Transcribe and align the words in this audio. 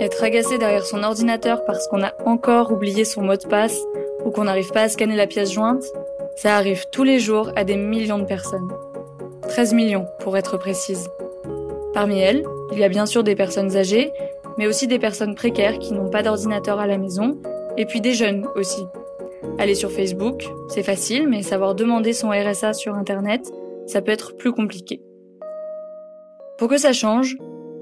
Être 0.00 0.24
agacé 0.24 0.56
derrière 0.56 0.86
son 0.86 1.02
ordinateur 1.02 1.62
parce 1.66 1.86
qu'on 1.86 2.02
a 2.02 2.14
encore 2.24 2.72
oublié 2.72 3.04
son 3.04 3.20
mot 3.20 3.36
de 3.36 3.46
passe 3.46 3.78
ou 4.24 4.30
qu'on 4.30 4.44
n'arrive 4.44 4.70
pas 4.70 4.82
à 4.82 4.88
scanner 4.88 5.14
la 5.14 5.26
pièce 5.26 5.52
jointe, 5.52 5.84
ça 6.36 6.56
arrive 6.56 6.86
tous 6.90 7.04
les 7.04 7.20
jours 7.20 7.52
à 7.54 7.64
des 7.64 7.76
millions 7.76 8.18
de 8.18 8.24
personnes. 8.24 8.72
13 9.48 9.74
millions 9.74 10.06
pour 10.20 10.38
être 10.38 10.56
précise. 10.56 11.06
Parmi 11.92 12.18
elles, 12.18 12.44
il 12.72 12.78
y 12.78 12.84
a 12.84 12.88
bien 12.88 13.04
sûr 13.04 13.22
des 13.22 13.34
personnes 13.34 13.76
âgées, 13.76 14.10
mais 14.56 14.66
aussi 14.66 14.86
des 14.86 14.98
personnes 14.98 15.34
précaires 15.34 15.78
qui 15.78 15.92
n'ont 15.92 16.08
pas 16.08 16.22
d'ordinateur 16.22 16.80
à 16.80 16.86
la 16.86 16.96
maison, 16.96 17.36
et 17.76 17.84
puis 17.84 18.00
des 18.00 18.14
jeunes 18.14 18.46
aussi. 18.56 18.82
Aller 19.58 19.74
sur 19.74 19.90
Facebook, 19.90 20.48
c'est 20.68 20.82
facile, 20.82 21.28
mais 21.28 21.42
savoir 21.42 21.74
demander 21.74 22.14
son 22.14 22.30
RSA 22.30 22.72
sur 22.72 22.94
Internet, 22.94 23.52
ça 23.86 24.00
peut 24.00 24.12
être 24.12 24.34
plus 24.34 24.52
compliqué. 24.52 25.02
Pour 26.56 26.68
que 26.68 26.78
ça 26.78 26.94
change, 26.94 27.36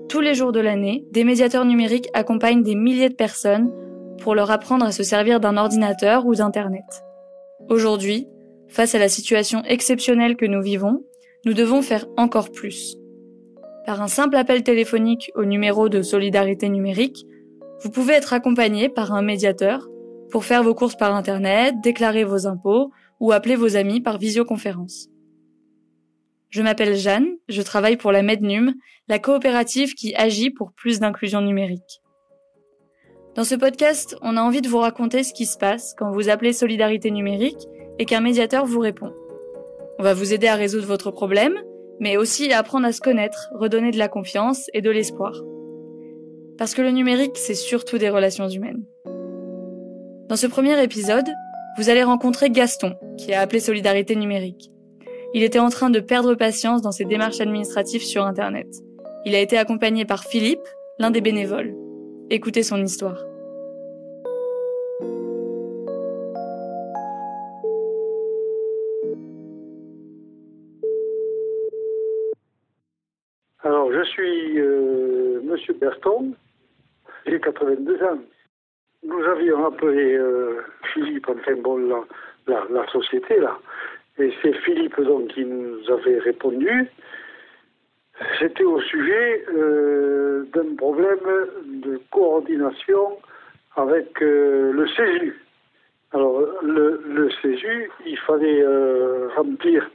tous 0.09 0.21
les 0.21 0.35
jours 0.35 0.53
de 0.53 0.61
l'année, 0.61 1.05
des 1.13 1.23
médiateurs 1.23 1.65
numériques 1.65 2.09
accompagnent 2.15 2.63
des 2.63 2.75
milliers 2.75 3.11
de 3.11 3.15
personnes 3.15 3.71
pour 4.23 4.35
leur 4.35 4.51
apprendre 4.51 4.87
à 4.87 4.93
se 4.93 5.03
servir 5.03 5.39
d'un 5.39 5.57
ordinateur 5.57 6.27
ou 6.27 6.35
d'Internet. 6.35 7.05
Aujourd'hui, 7.69 8.27
face 8.69 8.95
à 8.95 8.99
la 8.99 9.09
situation 9.09 9.63
exceptionnelle 9.65 10.37
que 10.37 10.47
nous 10.47 10.63
vivons, 10.63 11.05
nous 11.45 11.53
devons 11.53 11.83
faire 11.83 12.07
encore 12.17 12.51
plus. 12.51 12.97
Par 13.87 14.03
un 14.03 14.09
simple 14.09 14.37
appel 14.37 14.63
téléphonique 14.63 15.31
au 15.35 15.45
numéro 15.45 15.89
de 15.89 16.03
solidarité 16.03 16.69
numérique, 16.69 17.25
vous 17.83 17.91
pouvez 17.91 18.15
être 18.15 18.33
accompagné 18.33 18.89
par 18.89 19.13
un 19.13 19.23
médiateur 19.23 19.89
pour 20.31 20.45
faire 20.45 20.63
vos 20.63 20.75
courses 20.75 20.97
par 20.97 21.15
Internet, 21.15 21.77
déclarer 21.83 22.25
vos 22.25 22.47
impôts 22.47 22.91
ou 23.21 23.33
appeler 23.33 23.57
vos 23.57 23.77
amis 23.77 24.01
par 24.01 24.19
visioconférence. 24.19 25.09
Je 26.51 26.63
m'appelle 26.63 26.97
Jeanne, 26.97 27.29
je 27.49 27.61
travaille 27.61 27.99
pour 27.99 28.11
la 28.11 28.23
Mednum, 28.23 28.73
la 29.09 29.19
coopérative 29.19 29.95
qui 29.95 30.15
agit 30.15 30.51
pour 30.51 30.73
plus 30.73 30.99
d'inclusion 30.99 31.43
numérique. 31.43 32.01
Dans 33.35 33.45
ce 33.45 33.55
podcast, 33.55 34.17
on 34.23 34.37
a 34.37 34.43
envie 34.43 34.63
de 34.63 34.69
vous 34.69 34.79
raconter 34.79 35.23
ce 35.23 35.35
qui 35.35 35.45
se 35.45 35.59
passe 35.59 35.95
quand 35.97 36.11
vous 36.11 36.31
appelez 36.31 36.55
Solidarité 36.55 37.11
numérique 37.11 37.69
et 37.99 38.07
qu'un 38.07 38.21
médiateur 38.21 38.65
vous 38.65 38.81
répond. 38.81 39.13
On 39.99 40.03
va 40.03 40.15
vous 40.15 40.33
aider 40.33 40.49
à 40.49 40.55
résoudre 40.55 40.87
votre 40.87 41.11
problème, 41.11 41.55
mais 42.01 42.17
aussi 42.17 42.51
à 42.53 42.59
apprendre 42.59 42.87
à 42.87 42.93
se 42.93 43.01
connaître, 43.01 43.51
redonner 43.55 43.91
de 43.91 43.99
la 43.99 44.09
confiance 44.09 44.71
et 44.73 44.81
de 44.81 44.91
l'espoir. 44.91 45.35
Parce 46.57 46.75
que 46.75 46.83
le 46.83 46.91
numérique, 46.91 47.37
c'est 47.37 47.55
surtout 47.55 47.99
des 47.99 48.09
relations 48.09 48.49
humaines. 48.49 48.85
Dans 50.29 50.37
ce 50.37 50.47
premier 50.47 50.83
épisode, 50.83 51.29
vous 51.77 51.91
allez 51.91 52.03
rencontrer 52.03 52.51
Gaston, 52.51 52.95
qui 53.19 53.35
a 53.35 53.41
appelé 53.41 53.61
Solidarité 53.61 54.17
numérique. 54.17 54.71
Il 55.35 55.43
était 55.43 55.59
en 55.59 55.69
train 55.69 55.91
de 55.91 56.01
perdre 56.01 56.35
patience 56.35 56.81
dans 56.81 56.91
ses 56.91 57.05
démarches 57.05 57.41
administratives 57.41 58.03
sur 58.03 58.25
Internet. 58.25 58.67
Il 59.27 59.35
a 59.35 59.41
été 59.41 59.59
accompagné 59.59 60.07
par 60.07 60.25
Philippe, 60.25 60.67
l'un 60.99 61.11
des 61.11 61.21
bénévoles. 61.21 61.75
Écoutez 62.31 62.63
son 62.63 62.83
histoire. 62.83 63.19
Alors, 73.65 73.93
je 73.93 74.03
suis 74.05 74.59
euh, 74.59 75.43
Monsieur 75.43 75.75
Berton, 75.75 76.33
j'ai 77.27 77.39
82 77.39 78.03
ans. 78.03 78.19
Nous 79.03 79.23
avions 79.25 79.67
appelé 79.67 80.15
euh, 80.15 80.63
Philippe, 80.95 81.29
enfin 81.29 81.55
bon, 81.63 81.77
la, 81.77 82.01
la, 82.47 82.65
la, 82.71 82.87
société 82.91 83.39
là, 83.39 83.59
et 84.19 84.33
c'est 84.43 84.55
Philippe 84.59 85.01
donc 85.01 85.29
qui 85.29 85.45
nous 85.45 85.79
avait 85.91 86.19
répondu. 86.19 86.89
C'était 88.41 88.65
au 88.65 88.81
sujet 88.81 89.45
euh, 89.55 90.45
d'un 90.53 90.75
problème 90.77 91.21
de 91.65 92.01
coordination 92.11 93.19
avec 93.77 94.21
euh, 94.23 94.73
le 94.73 94.89
CESU. 94.89 95.41
Alors, 96.13 96.43
le, 96.63 97.01
le 97.07 97.31
CESU, 97.31 97.91
il 98.07 98.19
fallait 98.19 98.63
euh, 98.63 99.29
remplir 99.37 99.89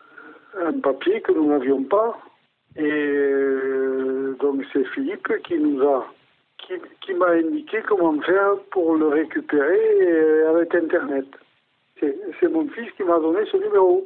un 0.57 0.79
papier 0.79 1.19
que 1.21 1.33
nous 1.33 1.47
n'avions 1.47 1.83
pas. 1.83 2.17
Et 2.77 3.13
donc, 4.39 4.63
c'est 4.71 4.85
Philippe 4.89 5.27
qui 5.43 5.57
nous 5.57 5.81
a, 5.83 6.07
qui, 6.57 7.13
m'a 7.13 7.31
indiqué 7.31 7.81
comment 7.87 8.19
faire 8.21 8.55
pour 8.71 8.95
le 8.95 9.07
récupérer 9.07 10.43
avec 10.47 10.73
Internet. 10.73 11.25
C'est 12.39 12.49
mon 12.49 12.67
fils 12.69 12.91
qui 12.97 13.03
m'a 13.03 13.19
donné 13.19 13.39
ce 13.51 13.57
numéro 13.57 14.05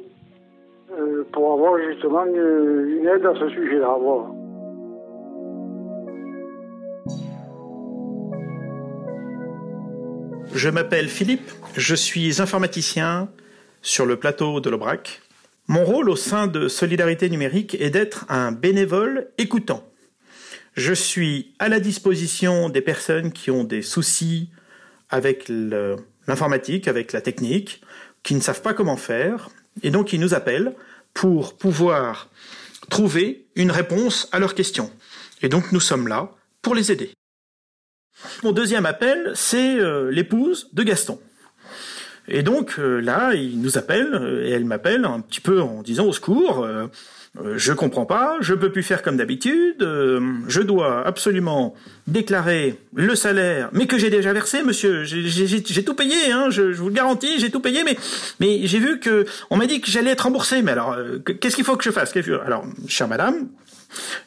euh, 0.92 1.24
pour 1.32 1.52
avoir 1.52 1.78
justement 1.90 2.24
une, 2.24 2.98
une 3.00 3.06
aide 3.06 3.24
à 3.26 3.34
ce 3.34 3.48
sujet-là. 3.50 3.96
Voilà. 4.00 4.30
Je 10.54 10.68
m'appelle 10.70 11.08
Philippe, 11.08 11.50
je 11.76 11.94
suis 11.94 12.40
informaticien 12.40 13.28
sur 13.82 14.06
le 14.06 14.16
plateau 14.16 14.60
de 14.60 14.70
l'Aubrac. 14.70 15.20
Mon 15.68 15.84
rôle 15.84 16.08
au 16.08 16.16
sein 16.16 16.46
de 16.46 16.66
Solidarité 16.66 17.28
numérique 17.28 17.76
est 17.80 17.90
d'être 17.90 18.24
un 18.28 18.52
bénévole 18.52 19.28
écoutant. 19.36 19.84
Je 20.74 20.94
suis 20.94 21.54
à 21.58 21.68
la 21.68 21.80
disposition 21.80 22.70
des 22.70 22.80
personnes 22.80 23.32
qui 23.32 23.50
ont 23.50 23.64
des 23.64 23.82
soucis 23.82 24.48
avec 25.10 25.48
l'informatique, 26.28 26.86
avec 26.86 27.12
la 27.12 27.20
technique, 27.20 27.82
qui 28.22 28.34
ne 28.34 28.40
savent 28.40 28.62
pas 28.62 28.74
comment 28.74 28.96
faire, 28.96 29.50
et 29.82 29.90
donc 29.90 30.12
ils 30.12 30.20
nous 30.20 30.34
appellent 30.34 30.74
pour 31.14 31.56
pouvoir 31.56 32.28
trouver 32.90 33.46
une 33.56 33.70
réponse 33.70 34.28
à 34.32 34.38
leurs 34.38 34.54
questions. 34.54 34.92
Et 35.42 35.48
donc 35.48 35.72
nous 35.72 35.80
sommes 35.80 36.06
là 36.06 36.30
pour 36.62 36.74
les 36.74 36.92
aider. 36.92 37.12
Mon 38.42 38.52
deuxième 38.52 38.86
appel, 38.86 39.32
c'est 39.34 39.76
euh, 39.76 40.10
l'épouse 40.10 40.68
de 40.72 40.82
Gaston. 40.82 41.20
Et 42.28 42.42
donc 42.42 42.74
euh, 42.78 43.00
là, 43.00 43.34
il 43.34 43.60
nous 43.60 43.78
appelle 43.78 44.14
euh, 44.14 44.46
et 44.46 44.50
elle 44.50 44.64
m'appelle 44.64 45.04
un 45.04 45.20
petit 45.20 45.40
peu 45.40 45.60
en 45.60 45.82
disant 45.82 46.06
au 46.06 46.12
secours. 46.12 46.64
Euh, 46.64 46.86
je 47.56 47.72
comprends 47.72 48.06
pas, 48.06 48.36
je 48.40 48.54
peux 48.54 48.72
plus 48.72 48.82
faire 48.82 49.02
comme 49.02 49.16
d'habitude, 49.16 49.76
je 50.48 50.60
dois 50.60 51.06
absolument 51.06 51.74
déclarer 52.08 52.76
le 52.94 53.14
salaire, 53.14 53.68
mais 53.72 53.86
que 53.86 53.96
j'ai 53.96 54.10
déjà 54.10 54.32
versé, 54.32 54.64
monsieur. 54.64 55.04
J'ai 55.04 55.84
tout 55.84 55.94
payé, 55.94 56.32
hein, 56.32 56.46
je, 56.48 56.72
je, 56.72 56.80
vous 56.80 56.88
le 56.88 56.94
garantis, 56.94 57.38
j'ai 57.38 57.50
tout 57.50 57.60
payé, 57.60 57.84
mais 57.84 57.96
mais 58.40 58.66
j'ai 58.66 58.80
vu 58.80 58.98
que 58.98 59.24
on 59.50 59.56
m'a 59.56 59.66
dit 59.66 59.80
que 59.80 59.88
j'allais 59.88 60.12
être 60.12 60.22
remboursé. 60.22 60.62
Mais 60.62 60.72
alors, 60.72 60.96
qu'est-ce 61.40 61.54
qu'il 61.54 61.66
faut 61.66 61.76
que 61.76 61.84
je 61.84 61.90
fasse 61.90 62.12
Alors, 62.44 62.64
chère 62.88 63.06
madame, 63.06 63.46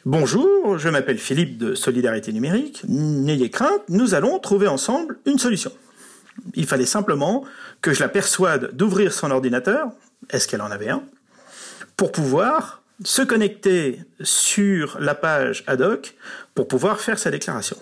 Bonjour, 0.04 0.78
je 0.78 0.88
m'appelle 0.88 1.18
Philippe 1.18 1.58
de 1.58 1.74
Solidarité 1.74 2.32
Numérique. 2.32 2.82
N'ayez 2.88 3.50
crainte, 3.50 3.82
nous 3.88 4.14
allons 4.14 4.38
trouver 4.38 4.68
ensemble 4.68 5.18
une 5.26 5.38
solution. 5.38 5.70
Il 6.54 6.66
fallait 6.66 6.86
simplement 6.86 7.44
que 7.80 7.92
je 7.92 8.00
la 8.00 8.08
persuade 8.08 8.74
d'ouvrir 8.74 9.12
son 9.12 9.30
ordinateur, 9.30 9.88
est-ce 10.30 10.48
qu'elle 10.48 10.62
en 10.62 10.70
avait 10.70 10.88
un, 10.88 11.02
pour 11.96 12.12
pouvoir 12.12 12.82
se 13.04 13.22
connecter 13.22 14.00
sur 14.22 14.98
la 15.00 15.14
page 15.14 15.64
ad 15.66 15.80
hoc 15.80 16.14
pour 16.54 16.68
pouvoir 16.68 17.00
faire 17.00 17.18
sa 17.18 17.30
déclaration. 17.30 17.76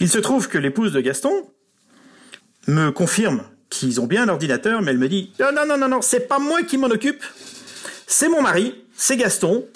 Il 0.00 0.08
se 0.08 0.18
trouve 0.18 0.48
que 0.48 0.58
l'épouse 0.58 0.92
de 0.92 1.00
Gaston 1.00 1.32
me 2.68 2.90
confirme 2.90 3.42
qu'ils 3.68 4.00
ont 4.00 4.06
bien 4.06 4.24
un 4.24 4.28
ordinateur, 4.28 4.82
mais 4.82 4.92
elle 4.92 4.98
me 4.98 5.08
dit 5.08 5.32
non, 5.40 5.52
non, 5.52 5.66
non, 5.66 5.76
non, 5.76 5.88
non, 5.88 6.02
c'est 6.02 6.28
pas 6.28 6.38
moi 6.38 6.62
qui 6.62 6.78
m'en 6.78 6.88
occupe, 6.88 7.24
c'est 8.06 8.28
mon 8.28 8.42
mari, 8.42 8.84
c'est 8.94 9.16
Gaston, 9.16 9.66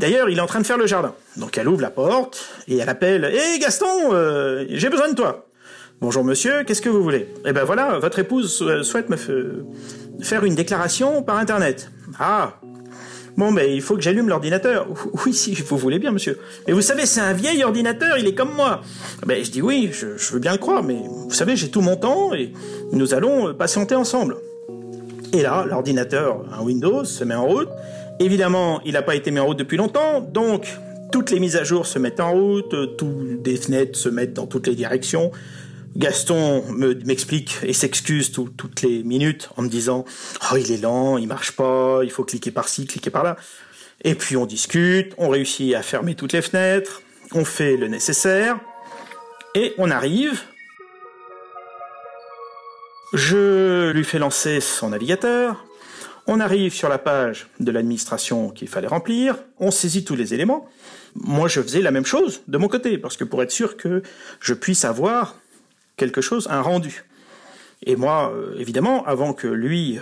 D'ailleurs, 0.00 0.30
il 0.30 0.38
est 0.38 0.40
en 0.40 0.46
train 0.46 0.60
de 0.60 0.66
faire 0.66 0.78
le 0.78 0.86
jardin. 0.86 1.14
Donc 1.36 1.58
elle 1.58 1.68
ouvre 1.68 1.82
la 1.82 1.90
porte 1.90 2.48
et 2.68 2.78
elle 2.78 2.88
appelle 2.88 3.26
Hé 3.26 3.58
Gaston, 3.58 4.14
euh, 4.14 4.64
j'ai 4.70 4.88
besoin 4.88 5.10
de 5.10 5.14
toi. 5.14 5.49
Bonjour 6.00 6.24
monsieur, 6.24 6.64
qu'est-ce 6.64 6.80
que 6.80 6.88
vous 6.88 7.02
voulez? 7.02 7.28
Eh 7.44 7.52
ben 7.52 7.64
voilà, 7.64 7.98
votre 7.98 8.18
épouse 8.20 8.64
souhaite 8.82 9.10
me 9.10 9.16
faire 10.22 10.44
une 10.46 10.54
déclaration 10.54 11.22
par 11.22 11.36
internet. 11.36 11.90
Ah 12.18 12.54
Bon, 13.36 13.52
ben 13.52 13.70
il 13.70 13.82
faut 13.82 13.96
que 13.96 14.00
j'allume 14.00 14.26
l'ordinateur. 14.28 14.88
Oui, 15.26 15.34
si 15.34 15.52
vous 15.52 15.76
voulez 15.76 15.98
bien, 15.98 16.10
monsieur. 16.10 16.38
Mais 16.66 16.72
vous 16.72 16.80
savez, 16.80 17.04
c'est 17.04 17.20
un 17.20 17.34
vieil 17.34 17.62
ordinateur, 17.64 18.16
il 18.16 18.26
est 18.26 18.34
comme 18.34 18.54
moi. 18.54 18.80
Ben 19.26 19.44
je 19.44 19.50
dis 19.50 19.60
oui, 19.60 19.90
je, 19.92 20.32
veux 20.32 20.38
bien 20.38 20.52
le 20.52 20.58
croire, 20.58 20.82
mais 20.82 20.96
vous 21.04 21.34
savez, 21.34 21.54
j'ai 21.54 21.70
tout 21.70 21.82
mon 21.82 21.96
temps 21.96 22.32
et 22.32 22.54
nous 22.92 23.12
allons 23.12 23.52
patienter 23.52 23.94
ensemble. 23.94 24.36
Et 25.34 25.42
là, 25.42 25.66
l'ordinateur, 25.68 26.46
un 26.58 26.62
Windows, 26.62 27.04
se 27.04 27.24
met 27.24 27.34
en 27.34 27.46
route 27.46 27.68
Évidemment, 28.20 28.80
il 28.86 28.94
n'a 28.94 29.02
pas 29.02 29.16
été 29.16 29.30
mis 29.30 29.38
en 29.38 29.44
route 29.44 29.58
depuis 29.58 29.76
longtemps, 29.76 30.20
donc 30.20 30.78
toutes 31.12 31.30
les 31.30 31.40
mises 31.40 31.56
à 31.56 31.64
jour 31.64 31.86
se 31.86 31.98
mettent 31.98 32.20
en 32.20 32.32
route, 32.32 32.72
euh, 32.72 32.86
toutes 32.86 33.46
les 33.46 33.56
fenêtres 33.56 33.98
se 33.98 34.08
mettent 34.08 34.32
dans 34.32 34.46
toutes 34.46 34.66
les 34.66 34.74
directions. 34.74 35.30
Gaston 35.96 36.64
m'explique 36.70 37.58
et 37.62 37.72
s'excuse 37.72 38.30
toutes 38.32 38.82
les 38.82 39.02
minutes 39.02 39.50
en 39.56 39.62
me 39.62 39.68
disant 39.68 40.04
Oh, 40.50 40.56
il 40.56 40.70
est 40.70 40.80
lent, 40.80 41.18
il 41.18 41.26
marche 41.26 41.52
pas, 41.52 42.00
il 42.04 42.10
faut 42.10 42.24
cliquer 42.24 42.50
par-ci, 42.50 42.86
cliquer 42.86 43.10
par-là. 43.10 43.36
Et 44.02 44.14
puis 44.14 44.36
on 44.36 44.46
discute, 44.46 45.12
on 45.18 45.28
réussit 45.28 45.74
à 45.74 45.82
fermer 45.82 46.14
toutes 46.14 46.32
les 46.32 46.42
fenêtres, 46.42 47.02
on 47.32 47.44
fait 47.44 47.76
le 47.76 47.88
nécessaire, 47.88 48.58
et 49.54 49.74
on 49.78 49.90
arrive. 49.90 50.40
Je 53.12 53.90
lui 53.90 54.04
fais 54.04 54.20
lancer 54.20 54.60
son 54.60 54.90
navigateur, 54.90 55.66
on 56.28 56.38
arrive 56.38 56.72
sur 56.72 56.88
la 56.88 56.98
page 56.98 57.48
de 57.58 57.72
l'administration 57.72 58.50
qu'il 58.50 58.68
fallait 58.68 58.86
remplir, 58.86 59.36
on 59.58 59.72
saisit 59.72 60.04
tous 60.04 60.14
les 60.14 60.32
éléments, 60.32 60.68
moi 61.16 61.48
je 61.48 61.60
faisais 61.60 61.82
la 61.82 61.90
même 61.90 62.06
chose 62.06 62.42
de 62.46 62.56
mon 62.56 62.68
côté, 62.68 62.98
parce 62.98 63.16
que 63.16 63.24
pour 63.24 63.42
être 63.42 63.50
sûr 63.50 63.76
que 63.76 64.04
je 64.38 64.54
puisse 64.54 64.84
avoir 64.84 65.39
quelque 66.00 66.22
chose, 66.22 66.48
un 66.50 66.62
rendu. 66.62 67.04
Et 67.86 67.94
moi, 67.94 68.32
euh, 68.34 68.54
évidemment, 68.58 69.04
avant 69.04 69.32
que 69.32 69.46
lui 69.46 69.98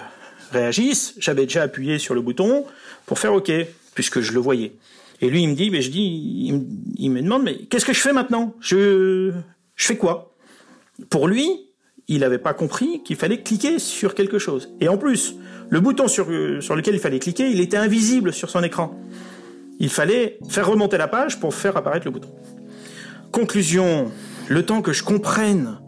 réagisse, 0.53 1.15
j'avais 1.19 1.43
déjà 1.43 1.63
appuyé 1.63 1.99
sur 1.99 2.15
le 2.15 2.21
bouton 2.21 2.65
pour 3.05 3.19
faire 3.19 3.35
OK, 3.35 3.53
puisque 3.95 4.21
je 4.21 4.33
le 4.33 4.39
voyais. 4.39 4.73
Et 5.21 5.29
lui, 5.29 5.43
il 5.43 5.49
me 5.49 5.55
dit, 5.55 5.71
mais 5.71 5.83
je 5.83 5.91
dis, 5.91 6.53
il 6.97 7.11
me, 7.11 7.21
demande, 7.21 7.43
mais 7.43 7.57
qu'est-ce 7.69 7.85
que 7.85 7.93
je 7.93 8.01
fais 8.01 8.13
maintenant? 8.13 8.55
Je, 8.61 9.33
je 9.75 9.87
fais 9.87 9.97
quoi? 9.97 10.33
Pour 11.11 11.27
lui, 11.27 11.51
il 12.07 12.21
n'avait 12.21 12.39
pas 12.39 12.55
compris 12.55 13.03
qu'il 13.03 13.17
fallait 13.17 13.43
cliquer 13.43 13.81
sur 13.81 14.15
quelque 14.15 14.39
chose. 14.39 14.71
Et 14.81 14.89
en 14.89 14.97
plus, 14.97 15.35
le 15.69 15.81
bouton 15.81 16.07
sur, 16.07 16.27
sur 16.61 16.77
lequel 16.77 16.95
il 16.95 17.01
fallait 17.01 17.19
cliquer, 17.19 17.51
il 17.51 17.61
était 17.61 17.77
invisible 17.77 18.33
sur 18.33 18.49
son 18.49 18.63
écran. 18.63 18.99
Il 19.81 19.91
fallait 19.91 20.39
faire 20.49 20.69
remonter 20.69 20.97
la 20.97 21.09
page 21.09 21.41
pour 21.41 21.53
faire 21.55 21.77
apparaître 21.77 22.07
le 22.07 22.13
bouton. 22.13 22.31
Conclusion, 23.33 24.11
le 24.49 24.65
temps 24.65 24.83
que 24.83 24.93
je 24.93 25.03
comprenne 25.03 25.79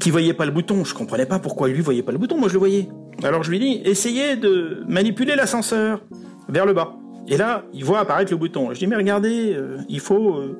qu'il 0.00 0.12
voyait 0.12 0.34
pas 0.34 0.44
le 0.44 0.50
bouton, 0.50 0.84
je 0.84 0.94
comprenais 0.94 1.26
pas 1.26 1.38
pourquoi 1.38 1.68
lui 1.68 1.80
voyait 1.80 2.02
pas 2.02 2.12
le 2.12 2.18
bouton, 2.18 2.36
moi 2.36 2.48
je 2.48 2.54
le 2.54 2.58
voyais. 2.58 2.88
Alors 3.22 3.42
je 3.42 3.50
lui 3.50 3.58
dis, 3.58 3.80
essayez 3.84 4.36
de 4.36 4.84
manipuler 4.86 5.36
l'ascenseur 5.36 6.02
vers 6.48 6.66
le 6.66 6.72
bas. 6.72 6.96
Et 7.28 7.36
là, 7.36 7.64
il 7.74 7.84
voit 7.84 8.00
apparaître 8.00 8.32
le 8.32 8.38
bouton. 8.38 8.72
Je 8.72 8.78
dis, 8.78 8.86
mais 8.86 8.96
regardez, 8.96 9.52
euh, 9.52 9.76
il 9.88 10.00
faut 10.00 10.36
euh, 10.36 10.58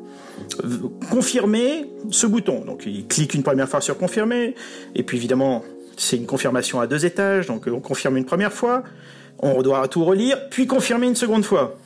confirmer 1.10 1.86
ce 2.10 2.26
bouton. 2.26 2.64
Donc 2.64 2.82
il 2.86 3.06
clique 3.06 3.34
une 3.34 3.42
première 3.42 3.68
fois 3.68 3.80
sur 3.80 3.96
confirmer, 3.96 4.54
et 4.94 5.02
puis 5.02 5.16
évidemment, 5.16 5.64
c'est 5.96 6.16
une 6.16 6.26
confirmation 6.26 6.80
à 6.80 6.86
deux 6.86 7.06
étages, 7.06 7.46
donc 7.46 7.66
on 7.66 7.80
confirme 7.80 8.16
une 8.16 8.26
première 8.26 8.52
fois, 8.52 8.84
on 9.40 9.62
doit 9.62 9.88
tout 9.88 10.04
relire, 10.04 10.48
puis 10.50 10.66
confirmer 10.66 11.06
une 11.06 11.16
seconde 11.16 11.44
fois. 11.44 11.76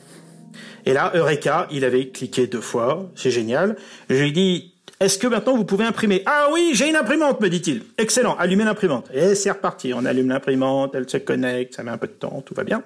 Et 0.85 0.93
là, 0.93 1.11
Eureka, 1.15 1.67
il 1.71 1.85
avait 1.85 2.09
cliqué 2.09 2.45
deux 2.45 2.61
fois, 2.61 3.09
c'est 3.15 3.31
génial. 3.31 3.77
Je 4.09 4.15
lui 4.15 4.29
ai 4.29 4.31
dit, 4.31 4.72
est-ce 5.03 5.17
que 5.17 5.27
maintenant 5.27 5.55
vous 5.55 5.65
pouvez 5.65 5.83
imprimer? 5.83 6.23
Ah 6.25 6.47
oui, 6.53 6.71
j'ai 6.73 6.89
une 6.89 6.95
imprimante, 6.95 7.41
me 7.41 7.49
dit-il. 7.49 7.83
Excellent, 7.97 8.35
allumez 8.37 8.63
l'imprimante. 8.63 9.09
Et 9.13 9.35
c'est 9.35 9.51
reparti, 9.51 9.93
on 9.93 10.05
allume 10.05 10.29
l'imprimante, 10.29 10.95
elle 10.95 11.09
se 11.09 11.17
connecte, 11.17 11.75
ça 11.75 11.83
met 11.83 11.91
un 11.91 11.97
peu 11.97 12.07
de 12.07 12.13
temps, 12.13 12.41
tout 12.45 12.53
va 12.53 12.63
bien. 12.63 12.83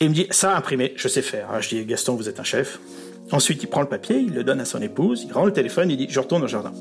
Et 0.00 0.06
il 0.06 0.10
me 0.10 0.14
dit, 0.14 0.26
ça, 0.30 0.56
imprimer, 0.56 0.94
je 0.96 1.08
sais 1.08 1.20
faire. 1.20 1.60
Je 1.60 1.68
dis, 1.68 1.84
Gaston, 1.84 2.14
vous 2.14 2.28
êtes 2.28 2.40
un 2.40 2.44
chef. 2.44 2.80
Ensuite, 3.32 3.62
il 3.62 3.66
prend 3.66 3.82
le 3.82 3.86
papier, 3.86 4.16
il 4.16 4.34
le 4.34 4.44
donne 4.44 4.60
à 4.60 4.64
son 4.64 4.80
épouse, 4.80 5.24
il 5.24 5.32
rend 5.32 5.44
le 5.44 5.52
téléphone, 5.52 5.90
il 5.90 5.98
dit, 5.98 6.06
je 6.08 6.20
retourne 6.20 6.42
au 6.42 6.48
jardin. 6.48 6.72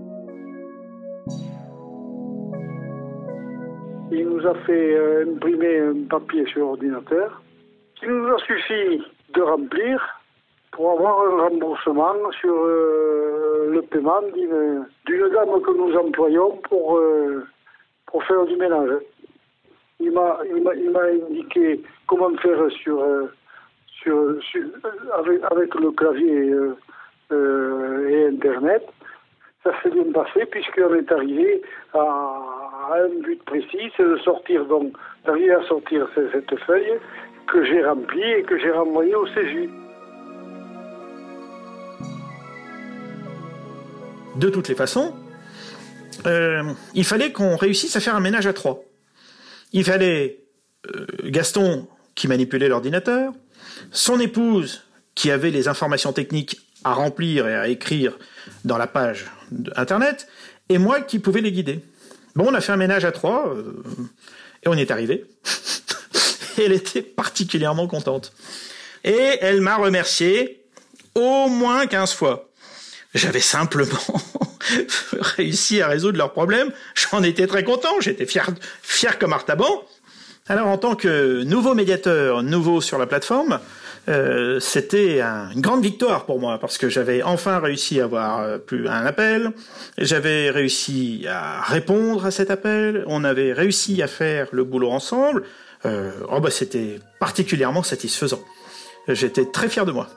Il 4.11 4.25
nous 4.25 4.47
a 4.47 4.55
fait 4.65 4.95
euh, 4.95 5.25
imprimer 5.35 5.79
un 5.79 6.07
papier 6.09 6.45
sur 6.51 6.69
ordinateur 6.69 7.41
qui 7.99 8.07
nous 8.07 8.27
a 8.27 8.37
suffi 8.39 9.03
de 9.35 9.41
remplir 9.41 10.01
pour 10.71 10.91
avoir 10.91 11.19
un 11.27 11.49
remboursement 11.49 12.13
sur 12.39 12.53
euh, 12.53 13.48
le 13.69 13.81
paiement 13.83 14.21
d'une 14.21 15.29
dame 15.29 15.61
que 15.61 15.77
nous 15.77 15.95
employons 15.95 16.57
pour, 16.69 16.97
euh, 16.97 17.45
pour 18.07 18.23
faire 18.25 18.45
du 18.45 18.55
ménage. 18.57 18.99
Il 19.99 20.11
m'a 20.11 20.39
indiqué 21.29 21.81
comment 22.07 22.35
faire 22.37 22.71
sur, 22.71 23.01
euh, 23.01 23.31
sur, 24.01 24.35
avec, 25.17 25.41
avec, 25.51 25.75
le 25.75 25.91
clavier 25.91 26.53
et 27.31 28.27
Internet. 28.27 28.87
Ça 29.63 29.71
s'est 29.83 29.89
bien 29.89 30.11
passé 30.13 30.45
puisqu'on 30.45 30.95
est 30.95 31.11
arrivé 31.11 31.61
à, 31.93 32.93
un 32.93 33.21
but 33.21 33.43
précis, 33.43 33.91
c'est 33.95 34.03
de 34.03 34.17
sortir 34.17 34.65
donc, 34.65 34.93
d'arriver 35.25 35.51
à 35.51 35.61
sortir 35.63 36.07
cette 36.15 36.59
feuille 36.61 36.93
que 37.47 37.63
j'ai 37.63 37.83
remplie 37.83 38.31
et 38.31 38.43
que 38.43 38.57
j'ai 38.57 38.71
renvoyée 38.71 39.15
au 39.15 39.27
CESU. 39.27 39.69
De 44.39 44.49
toutes 44.49 44.67
les 44.67 44.75
façons, 44.75 45.13
euh, 46.25 46.73
il 46.93 47.05
fallait 47.05 47.31
qu'on 47.31 47.55
réussisse 47.55 47.95
à 47.95 47.99
faire 47.99 48.15
un 48.15 48.19
ménage 48.19 48.47
à 48.47 48.53
trois. 48.53 48.83
Il 49.73 49.83
fallait 49.83 50.43
euh, 50.87 51.05
Gaston 51.25 51.87
qui 52.15 52.27
manipulait 52.27 52.67
l'ordinateur, 52.67 53.33
son 53.91 54.19
épouse 54.19 54.83
qui 55.15 55.31
avait 55.31 55.51
les 55.51 55.67
informations 55.67 56.13
techniques 56.13 56.61
à 56.83 56.93
remplir 56.93 57.47
et 57.47 57.55
à 57.55 57.67
écrire 57.67 58.17
dans 58.63 58.77
la 58.77 58.87
page 58.87 59.25
Internet, 59.75 60.27
et 60.69 60.77
moi 60.77 61.01
qui 61.01 61.19
pouvais 61.19 61.41
les 61.41 61.51
guider. 61.51 61.81
Bon, 62.35 62.47
on 62.47 62.53
a 62.53 62.61
fait 62.61 62.71
un 62.71 62.77
ménage 62.77 63.05
à 63.05 63.11
trois, 63.11 63.53
euh, 63.53 63.83
et 64.63 64.69
on 64.69 64.75
y 64.75 64.81
est 64.81 64.91
arrivé. 64.91 65.25
elle 66.57 66.71
était 66.71 67.01
particulièrement 67.01 67.87
contente. 67.87 68.33
Et 69.03 69.37
elle 69.41 69.61
m'a 69.61 69.75
remercié 69.75 70.63
au 71.15 71.47
moins 71.47 71.87
15 71.87 72.13
fois. 72.13 72.48
J'avais 73.13 73.39
simplement 73.39 73.99
réussi 75.19 75.81
à 75.81 75.87
résoudre 75.87 76.17
leurs 76.17 76.33
problèmes. 76.33 76.71
J'en 76.95 77.23
étais 77.23 77.47
très 77.47 77.63
content. 77.63 77.99
J'étais 77.99 78.25
fier, 78.25 78.49
fier 78.81 79.17
comme 79.17 79.33
Artaban. 79.33 79.83
Alors, 80.47 80.67
en 80.67 80.77
tant 80.77 80.95
que 80.95 81.43
nouveau 81.43 81.75
médiateur, 81.75 82.41
nouveau 82.41 82.81
sur 82.81 82.97
la 82.97 83.05
plateforme, 83.05 83.59
euh, 84.07 84.59
c'était 84.59 85.21
une 85.21 85.61
grande 85.61 85.83
victoire 85.83 86.25
pour 86.25 86.39
moi 86.39 86.57
parce 86.57 86.79
que 86.79 86.89
j'avais 86.89 87.21
enfin 87.21 87.59
réussi 87.59 88.01
à 88.01 88.05
avoir 88.05 88.39
euh, 88.39 88.57
plus 88.57 88.87
un 88.87 89.05
appel, 89.05 89.51
j'avais 89.99 90.49
réussi 90.49 91.27
à 91.29 91.61
répondre 91.61 92.25
à 92.25 92.31
cet 92.31 92.49
appel, 92.49 93.03
on 93.05 93.23
avait 93.23 93.53
réussi 93.53 94.01
à 94.01 94.07
faire 94.07 94.47
le 94.51 94.63
boulot 94.63 94.89
ensemble. 94.89 95.43
Euh, 95.85 96.11
oh 96.31 96.39
bah 96.39 96.49
c'était 96.49 96.99
particulièrement 97.19 97.83
satisfaisant. 97.83 98.41
J'étais 99.07 99.45
très 99.45 99.69
fier 99.69 99.85
de 99.85 99.91
moi. 99.91 100.09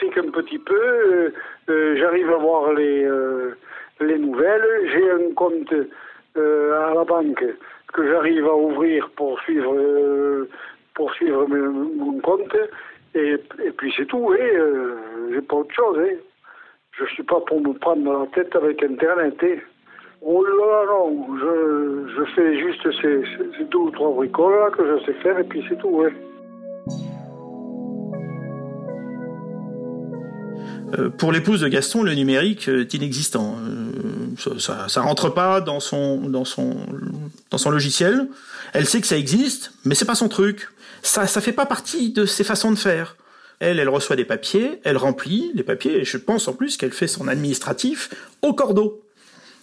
Trafique 0.00 0.18
un 0.18 0.30
petit 0.30 0.58
peu, 0.58 0.74
euh, 0.74 1.30
euh, 1.68 1.96
j'arrive 1.96 2.30
à 2.30 2.36
voir 2.36 2.72
les, 2.72 3.04
euh, 3.04 3.54
les 4.00 4.18
nouvelles, 4.18 4.90
j'ai 4.92 5.10
un 5.10 5.34
compte 5.34 5.72
à 6.36 6.94
la 6.94 7.04
banque 7.04 7.44
que 7.92 8.08
j'arrive 8.08 8.46
à 8.46 8.54
ouvrir 8.54 9.10
pour 9.16 9.38
suivre, 9.40 10.46
pour 10.94 11.12
suivre 11.14 11.46
mon 11.48 12.20
compte, 12.20 12.56
et, 13.14 13.34
et 13.64 13.70
puis 13.76 13.92
c'est 13.96 14.06
tout, 14.06 14.32
hein, 14.32 14.96
j'ai 15.32 15.42
pas 15.42 15.56
autre 15.56 15.74
chose. 15.74 15.98
Hein. 15.98 16.16
Je 16.92 17.04
suis 17.06 17.22
pas 17.24 17.40
pour 17.40 17.60
me 17.60 17.72
prendre 17.74 18.20
la 18.20 18.26
tête 18.28 18.54
avec 18.54 18.82
Internet. 18.82 19.34
Hein. 19.42 19.58
Oh 20.22 20.44
là 20.44 20.84
non, 20.86 21.26
je, 21.36 22.12
je 22.16 22.24
fais 22.34 22.58
juste 22.58 22.82
ces, 23.02 23.22
ces, 23.58 23.64
deux 23.64 23.78
ou 23.78 23.90
trois 23.90 24.12
bricoles 24.12 24.54
là 24.54 24.70
que 24.70 24.84
je 24.86 25.04
sais 25.06 25.14
faire 25.14 25.38
et 25.38 25.44
puis 25.44 25.64
c'est 25.68 25.78
tout. 25.78 26.04
Hein. 26.06 26.12
Pour 31.18 31.32
l'épouse 31.32 31.60
de 31.60 31.68
Gaston, 31.68 32.02
le 32.02 32.14
numérique 32.14 32.68
est 32.68 32.94
inexistant. 32.94 33.56
Euh, 33.60 34.58
ça, 34.58 34.88
ça, 34.88 35.00
rentre 35.02 35.28
pas 35.28 35.60
dans 35.60 35.80
son 35.80 36.16
dans 36.28 36.44
son 36.44 36.76
dans 37.50 37.58
son 37.58 37.70
logiciel. 37.70 38.28
Elle 38.72 38.86
sait 38.86 39.00
que 39.00 39.06
ça 39.06 39.16
existe, 39.16 39.72
mais 39.84 39.94
c'est 39.94 40.04
pas 40.04 40.14
son 40.14 40.28
truc. 40.28 40.68
Ça 41.02 41.26
ça 41.26 41.40
fait 41.40 41.52
pas 41.52 41.66
partie 41.66 42.10
de 42.10 42.26
ses 42.26 42.44
façons 42.44 42.70
de 42.70 42.78
faire. 42.78 43.16
Elle, 43.60 43.78
elle 43.78 43.90
reçoit 43.90 44.16
des 44.16 44.24
papiers, 44.24 44.80
elle 44.84 44.96
remplit 44.96 45.52
les 45.54 45.62
papiers, 45.62 45.98
et 45.98 46.04
je 46.04 46.16
pense 46.16 46.48
en 46.48 46.54
plus 46.54 46.78
qu'elle 46.78 46.92
fait 46.92 47.06
son 47.06 47.28
administratif 47.28 48.08
au 48.40 48.54
cordeau. 48.54 49.02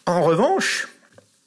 En 0.06 0.22
revanche, 0.22 0.88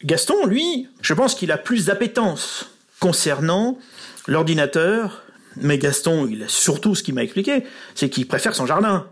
Gaston, 0.05 0.47
lui, 0.47 0.89
je 1.01 1.15
pense 1.15 1.37
qu'il 1.37 1.53
a 1.53 1.59
plus 1.59 1.87
d'appétence 1.87 2.71
concernant 2.99 3.79
l'ordinateur, 4.27 5.23
mais 5.57 5.79
Gaston, 5.79 6.27
il 6.27 6.43
a 6.43 6.49
surtout 6.49 6.97
ce 6.97 7.05
qu'il 7.05 7.15
m'a 7.15 7.23
expliqué, 7.23 7.65
c'est 7.95 8.11
qu'il 8.11 8.27
préfère 8.27 8.55
son 8.55 8.67
jardin. 8.67 9.07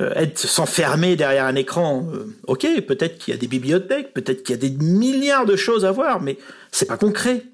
Euh, 0.00 0.10
être 0.14 0.38
s'enfermer 0.38 1.16
derrière 1.16 1.44
un 1.44 1.54
écran, 1.54 2.08
euh, 2.14 2.34
ok, 2.46 2.66
peut-être 2.86 3.18
qu'il 3.18 3.34
y 3.34 3.36
a 3.36 3.40
des 3.40 3.46
bibliothèques, 3.46 4.14
peut-être 4.14 4.42
qu'il 4.42 4.56
y 4.56 4.58
a 4.58 4.68
des 4.68 4.70
milliards 4.82 5.44
de 5.44 5.54
choses 5.54 5.84
à 5.84 5.92
voir, 5.92 6.22
mais 6.22 6.38
c'est 6.70 6.86
pas 6.86 6.96
concret. 6.96 7.44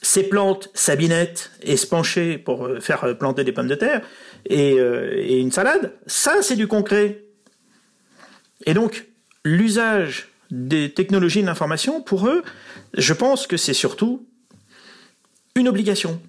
Ces 0.00 0.28
plantes, 0.28 0.70
sa 0.74 0.94
binette 0.94 1.50
et 1.62 1.76
se 1.76 1.88
pencher 1.88 2.38
pour 2.38 2.66
euh, 2.66 2.78
faire 2.78 3.18
planter 3.18 3.42
des 3.42 3.50
pommes 3.50 3.66
de 3.66 3.74
terre 3.74 4.00
et, 4.46 4.76
et 4.76 5.38
une 5.38 5.50
salade, 5.50 5.92
ça 6.06 6.40
c'est 6.40 6.56
du 6.56 6.68
concret. 6.68 7.24
Et 8.64 8.72
donc 8.72 9.08
l'usage 9.44 10.28
des 10.52 10.92
technologies 10.92 11.42
de 11.42 11.46
l'information, 11.46 12.00
pour 12.00 12.28
eux, 12.28 12.42
je 12.94 13.12
pense 13.12 13.46
que 13.46 13.56
c'est 13.56 13.74
surtout 13.74 14.26
une 15.56 15.68
obligation. 15.68 16.20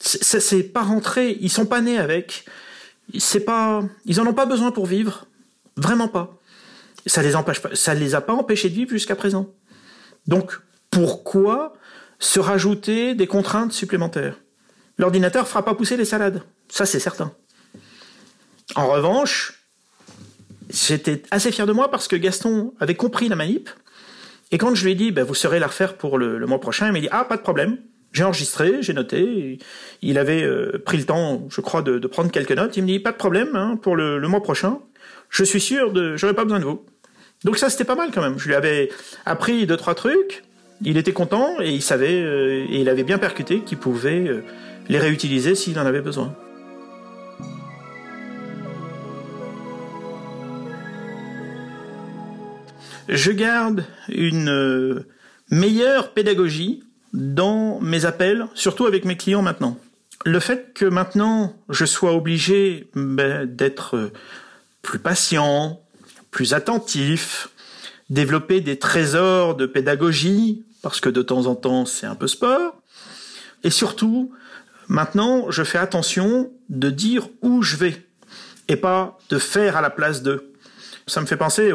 C'est 0.00 0.64
pas 0.64 0.82
rentré, 0.82 1.38
ils 1.40 1.50
sont 1.50 1.64
pas 1.64 1.80
nés 1.80 1.98
avec 1.98 2.44
c'est 3.18 3.44
pas, 3.44 3.84
ils 4.04 4.20
en 4.20 4.26
ont 4.26 4.34
pas 4.34 4.46
besoin 4.46 4.70
pour 4.70 4.86
vivre, 4.86 5.26
vraiment 5.76 6.08
pas. 6.08 6.38
Ça 7.06 7.22
les 7.22 7.36
empêche 7.36 7.60
pas, 7.60 7.74
ça 7.74 7.94
les 7.94 8.14
a 8.14 8.20
pas 8.20 8.32
empêchés 8.32 8.68
de 8.68 8.74
vivre 8.74 8.90
jusqu'à 8.90 9.16
présent. 9.16 9.48
Donc 10.26 10.60
pourquoi 10.90 11.74
se 12.18 12.40
rajouter 12.40 13.14
des 13.14 13.26
contraintes 13.26 13.72
supplémentaires? 13.72 14.38
L'ordinateur 14.98 15.46
fera 15.46 15.64
pas 15.64 15.74
pousser 15.74 15.96
les 15.96 16.04
salades, 16.04 16.42
ça 16.68 16.86
c'est 16.86 17.00
certain. 17.00 17.32
En 18.74 18.88
revanche, 18.88 19.68
j'étais 20.70 21.22
assez 21.30 21.52
fier 21.52 21.66
de 21.66 21.72
moi 21.72 21.90
parce 21.90 22.08
que 22.08 22.16
Gaston 22.16 22.74
avait 22.80 22.96
compris 22.96 23.28
la 23.28 23.36
manip. 23.36 23.70
Et 24.50 24.58
quand 24.58 24.74
je 24.74 24.84
lui 24.84 24.92
ai 24.92 24.94
dit, 24.94 25.10
bah, 25.12 25.24
vous 25.24 25.34
serez 25.34 25.58
la 25.58 25.66
refaire 25.66 25.96
pour 25.96 26.18
le 26.18 26.44
mois 26.46 26.60
prochain, 26.60 26.86
il 26.86 26.92
m'a 26.92 27.00
dit, 27.00 27.08
ah, 27.10 27.24
pas 27.24 27.36
de 27.36 27.42
problème, 27.42 27.78
J'ai 28.16 28.24
enregistré, 28.24 28.76
j'ai 28.80 28.94
noté. 28.94 29.58
Il 30.00 30.16
avait 30.16 30.42
euh, 30.42 30.82
pris 30.82 30.96
le 30.96 31.04
temps, 31.04 31.46
je 31.50 31.60
crois, 31.60 31.82
de, 31.82 31.98
prendre 32.06 32.30
quelques 32.30 32.52
notes. 32.52 32.74
Il 32.78 32.82
me 32.84 32.86
dit 32.86 32.98
pas 32.98 33.12
de 33.12 33.18
problème 33.18 33.54
hein, 33.54 33.78
pour 33.82 33.94
le, 33.94 34.18
mois 34.26 34.42
prochain. 34.42 34.78
Je 35.28 35.44
suis 35.44 35.60
sûr 35.60 35.92
de, 35.92 36.16
j'aurai 36.16 36.32
pas 36.32 36.44
besoin 36.44 36.58
de 36.58 36.64
vous. 36.64 36.82
Donc 37.44 37.58
ça, 37.58 37.68
c'était 37.68 37.84
pas 37.84 37.94
mal 37.94 38.12
quand 38.14 38.22
même. 38.22 38.38
Je 38.38 38.48
lui 38.48 38.54
avais 38.54 38.88
appris 39.26 39.66
deux 39.66 39.76
trois 39.76 39.94
trucs. 39.94 40.44
Il 40.80 40.96
était 40.96 41.12
content 41.12 41.60
et 41.60 41.70
il 41.70 41.82
savait 41.82 42.22
euh, 42.22 42.64
et 42.70 42.80
il 42.80 42.88
avait 42.88 43.04
bien 43.04 43.18
percuté 43.18 43.60
qu'il 43.60 43.76
pouvait 43.76 44.26
euh, 44.26 44.42
les 44.88 44.98
réutiliser 44.98 45.54
s'il 45.54 45.78
en 45.78 45.84
avait 45.84 46.00
besoin. 46.00 46.34
Je 53.10 53.30
garde 53.30 53.84
une 54.08 55.04
meilleure 55.50 56.14
pédagogie 56.14 56.85
dans 57.16 57.80
mes 57.80 58.04
appels, 58.04 58.46
surtout 58.54 58.86
avec 58.86 59.04
mes 59.04 59.16
clients 59.16 59.42
maintenant. 59.42 59.78
Le 60.24 60.38
fait 60.38 60.72
que 60.74 60.84
maintenant 60.84 61.56
je 61.70 61.84
sois 61.84 62.12
obligé 62.12 62.88
ben, 62.94 63.46
d'être 63.46 63.96
euh, 63.96 64.12
plus 64.82 64.98
patient, 64.98 65.80
plus 66.30 66.52
attentif, 66.52 67.48
développer 68.10 68.60
des 68.60 68.78
trésors 68.78 69.56
de 69.56 69.66
pédagogie, 69.66 70.64
parce 70.82 71.00
que 71.00 71.08
de 71.08 71.22
temps 71.22 71.46
en 71.46 71.54
temps 71.54 71.86
c'est 71.86 72.06
un 72.06 72.14
peu 72.14 72.28
sport, 72.28 72.76
et 73.64 73.70
surtout, 73.70 74.32
maintenant 74.88 75.50
je 75.50 75.64
fais 75.64 75.78
attention 75.78 76.52
de 76.68 76.90
dire 76.90 77.28
où 77.40 77.62
je 77.62 77.76
vais, 77.76 78.06
et 78.68 78.76
pas 78.76 79.18
de 79.30 79.38
faire 79.38 79.76
à 79.76 79.80
la 79.80 79.90
place 79.90 80.22
d'eux. 80.22 80.52
Ça 81.06 81.20
me 81.20 81.26
fait 81.26 81.36
penser 81.36 81.72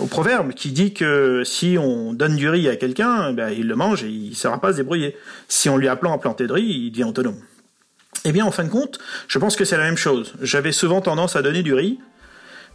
au, 0.00 0.06
proverbe 0.06 0.52
qui 0.52 0.72
dit 0.72 0.94
que 0.94 1.42
si 1.44 1.76
on 1.78 2.12
donne 2.12 2.36
du 2.36 2.48
riz 2.48 2.68
à 2.68 2.76
quelqu'un, 2.76 3.32
ben, 3.32 3.50
il 3.50 3.66
le 3.66 3.76
mange 3.76 4.04
et 4.04 4.08
il 4.08 4.30
ne 4.30 4.34
saura 4.34 4.60
pas 4.60 4.72
se 4.72 4.78
débrouiller. 4.78 5.16
Si 5.48 5.68
on 5.68 5.76
lui 5.76 5.88
apprend 5.88 6.12
à 6.12 6.18
planter 6.18 6.46
de 6.46 6.52
riz, 6.52 6.64
il 6.64 6.90
devient 6.90 7.04
autonome. 7.04 7.36
Eh 8.24 8.32
bien, 8.32 8.44
en 8.44 8.50
fin 8.50 8.64
de 8.64 8.68
compte, 8.68 8.98
je 9.28 9.38
pense 9.38 9.56
que 9.56 9.64
c'est 9.64 9.76
la 9.76 9.84
même 9.84 9.96
chose. 9.96 10.34
J'avais 10.40 10.72
souvent 10.72 11.00
tendance 11.00 11.36
à 11.36 11.42
donner 11.42 11.62
du 11.62 11.74
riz. 11.74 11.98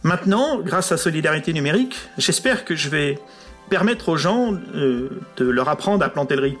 Maintenant, 0.02 0.60
grâce 0.60 0.92
à 0.92 0.96
Solidarité 0.96 1.52
numérique, 1.52 1.96
j'espère 2.18 2.64
que 2.64 2.74
je 2.76 2.88
vais 2.88 3.18
permettre 3.70 4.10
aux 4.10 4.16
gens 4.16 4.54
euh, 4.74 5.08
de 5.36 5.44
leur 5.44 5.68
apprendre 5.68 6.04
à 6.04 6.08
planter 6.08 6.36
le 6.36 6.42
riz. 6.42 6.58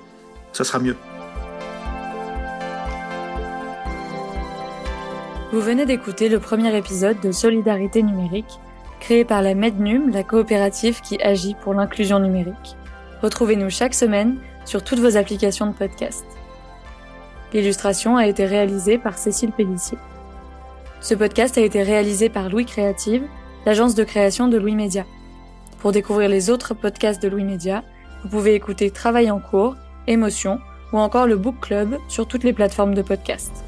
Ça 0.52 0.64
sera 0.64 0.78
mieux. 0.78 0.96
Vous 5.52 5.60
venez 5.60 5.86
d'écouter 5.86 6.28
le 6.28 6.40
premier 6.40 6.76
épisode 6.76 7.20
de 7.20 7.30
Solidarité 7.30 8.02
numérique, 8.02 8.58
créé 9.04 9.26
par 9.26 9.42
la 9.42 9.54
Mednum, 9.54 10.10
la 10.10 10.22
coopérative 10.22 11.02
qui 11.02 11.20
agit 11.20 11.54
pour 11.62 11.74
l'inclusion 11.74 12.20
numérique. 12.20 12.74
Retrouvez-nous 13.20 13.68
chaque 13.68 13.92
semaine 13.92 14.38
sur 14.64 14.82
toutes 14.82 14.98
vos 14.98 15.18
applications 15.18 15.66
de 15.66 15.74
podcast. 15.74 16.24
L'illustration 17.52 18.16
a 18.16 18.26
été 18.26 18.46
réalisée 18.46 18.96
par 18.96 19.18
Cécile 19.18 19.52
Pellissier. 19.52 19.98
Ce 21.02 21.14
podcast 21.14 21.58
a 21.58 21.60
été 21.60 21.82
réalisé 21.82 22.30
par 22.30 22.48
Louis 22.48 22.64
Créative, 22.64 23.24
l'agence 23.66 23.94
de 23.94 24.04
création 24.04 24.48
de 24.48 24.56
Louis 24.56 24.74
Média. 24.74 25.04
Pour 25.80 25.92
découvrir 25.92 26.30
les 26.30 26.48
autres 26.48 26.72
podcasts 26.72 27.22
de 27.22 27.28
Louis 27.28 27.44
Média, 27.44 27.84
vous 28.22 28.30
pouvez 28.30 28.54
écouter 28.54 28.90
Travail 28.90 29.30
en 29.30 29.38
cours, 29.38 29.76
Émotion 30.06 30.60
ou 30.94 30.98
encore 30.98 31.26
le 31.26 31.36
Book 31.36 31.56
Club 31.60 31.98
sur 32.08 32.26
toutes 32.26 32.44
les 32.44 32.54
plateformes 32.54 32.94
de 32.94 33.02
podcast. 33.02 33.64